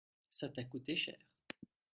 Ça 0.31 0.49
t’as 0.49 0.63
coûté 0.63 0.95
cher. 0.95 1.19